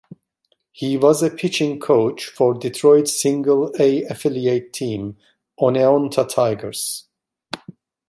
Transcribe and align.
He 0.71 0.97
was 0.97 1.21
a 1.21 1.29
pitching 1.29 1.79
coach 1.79 2.25
for 2.25 2.55
Detroit 2.55 3.07
Single-A 3.07 4.01
affiliate 4.05 4.73
team, 4.73 5.17
Oneonta 5.59 6.27
Tigers. 6.27 7.07